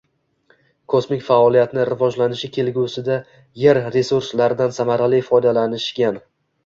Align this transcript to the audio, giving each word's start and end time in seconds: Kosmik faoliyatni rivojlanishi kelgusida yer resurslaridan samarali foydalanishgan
Kosmik 0.93 1.21
faoliyatni 1.27 1.83
rivojlanishi 1.91 2.49
kelgusida 2.55 3.17
yer 3.67 3.81
resurslaridan 3.99 4.75
samarali 4.79 5.21
foydalanishgan 5.29 6.19